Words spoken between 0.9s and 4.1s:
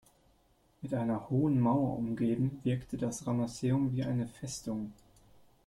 einer hohen Mauer umgeben wirkte das Ramesseum wie